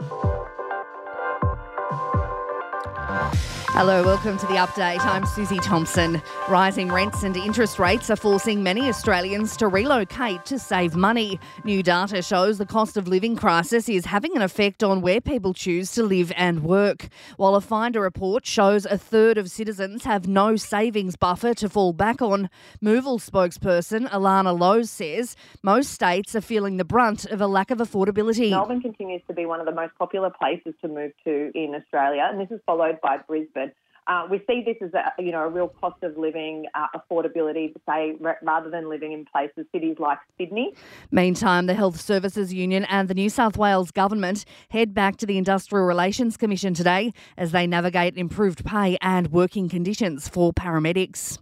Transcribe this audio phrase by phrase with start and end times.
[0.00, 0.29] Thank you.
[3.80, 5.00] Hello, welcome to the update.
[5.06, 6.20] I'm Susie Thompson.
[6.50, 11.40] Rising rents and interest rates are forcing many Australians to relocate to save money.
[11.64, 15.54] New data shows the cost of living crisis is having an effect on where people
[15.54, 17.08] choose to live and work.
[17.38, 21.94] While a Finder report shows a third of citizens have no savings buffer to fall
[21.94, 22.50] back on,
[22.84, 27.78] Muval spokesperson Alana Lowe says most states are feeling the brunt of a lack of
[27.78, 28.50] affordability.
[28.50, 32.28] Melbourne continues to be one of the most popular places to move to in Australia,
[32.30, 33.69] and this is followed by Brisbane.
[34.10, 37.72] Uh, we see this as a you know a real cost of living uh, affordability,
[37.88, 40.74] say rather than living in places cities like Sydney.
[41.12, 45.38] Meantime, the Health Services Union and the New South Wales government head back to the
[45.38, 51.38] Industrial Relations Commission today as they navigate improved pay and working conditions for paramedics.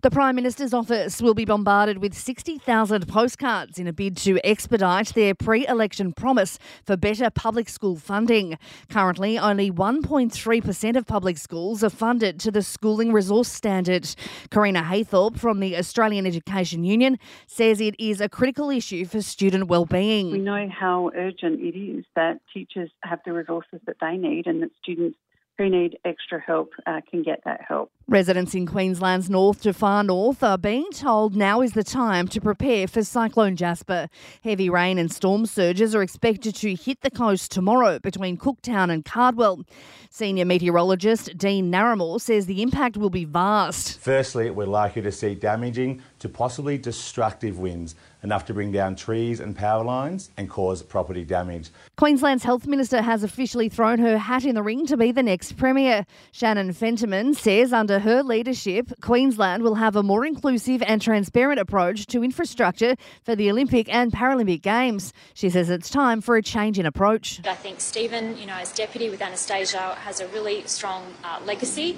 [0.00, 5.08] The Prime Minister's office will be bombarded with 60,000 postcards in a bid to expedite
[5.08, 8.56] their pre-election promise for better public school funding.
[8.88, 14.04] Currently, only 1.3% of public schools are funded to the schooling resource standard.
[14.52, 19.66] Correna Haythorpe from the Australian Education Union says it is a critical issue for student
[19.66, 20.30] well-being.
[20.30, 24.62] We know how urgent it is that teachers have the resources that they need and
[24.62, 25.18] that students
[25.58, 27.90] who need extra help uh, can get that help.
[28.08, 32.40] Residents in Queensland's north to far north are being told now is the time to
[32.40, 34.08] prepare for Cyclone Jasper.
[34.44, 39.04] Heavy rain and storm surges are expected to hit the coast tomorrow between Cooktown and
[39.04, 39.64] Cardwell.
[40.10, 43.98] Senior meteorologist Dean Narramore says the impact will be vast.
[43.98, 49.40] Firstly, we're likely to see damaging to possibly destructive winds, enough to bring down trees
[49.40, 51.70] and power lines and cause property damage.
[51.96, 55.56] Queensland's Health Minister has officially thrown her hat in the ring to be the next
[55.56, 56.06] Premier.
[56.32, 61.60] Shannon Fentiman says under under her leadership, Queensland will have a more inclusive and transparent
[61.60, 65.12] approach to infrastructure for the Olympic and Paralympic Games.
[65.34, 67.40] She says it's time for a change in approach.
[67.46, 71.96] I think Steven, you know, as deputy with Annastacia, has a really strong uh, legacy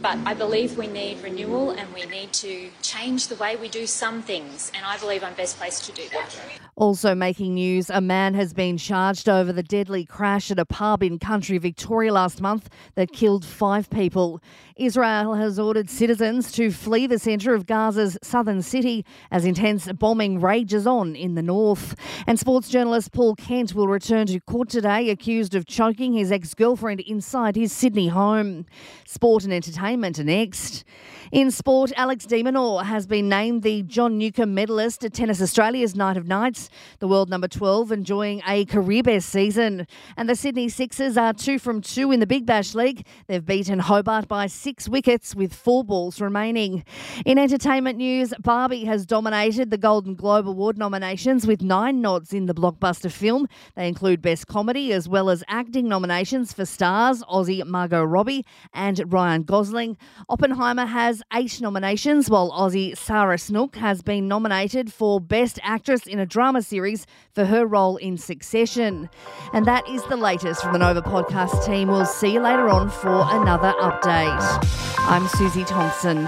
[0.00, 3.86] but I believe we need renewal and we need to change the way we do
[3.86, 4.70] some things.
[4.74, 6.67] And I believe I'm best placed to do that.
[6.78, 11.02] Also making news, a man has been charged over the deadly crash at a pub
[11.02, 14.40] in country Victoria last month that killed five people.
[14.76, 20.40] Israel has ordered citizens to flee the centre of Gaza's southern city as intense bombing
[20.40, 21.96] rages on in the north.
[22.28, 26.54] And sports journalist Paul Kent will return to court today accused of choking his ex
[26.54, 28.66] girlfriend inside his Sydney home.
[29.04, 30.84] Sport and entertainment entertainment next.
[31.30, 35.94] In sport, Alex de Minaur has been named the John Newcombe medalist at Tennis Australia's
[35.94, 36.67] Night of Nights.
[36.98, 39.86] The world number 12 enjoying a career best season.
[40.16, 43.06] And the Sydney Sixers are two from two in the Big Bash League.
[43.26, 46.84] They've beaten Hobart by six wickets with four balls remaining.
[47.24, 52.46] In entertainment news, Barbie has dominated the Golden Globe Award nominations with nine nods in
[52.46, 53.48] the blockbuster film.
[53.74, 59.12] They include Best Comedy as well as acting nominations for stars Aussie Margot Robbie and
[59.12, 59.96] Ryan Gosling.
[60.28, 66.18] Oppenheimer has eight nominations, while Aussie Sarah Snook has been nominated for Best Actress in
[66.18, 66.26] a
[66.58, 69.08] Drama Series for her role in Succession.
[69.52, 71.86] And that is the latest from the Nova podcast team.
[71.86, 74.98] We'll see you later on for another update.
[74.98, 76.26] I'm Susie Thompson.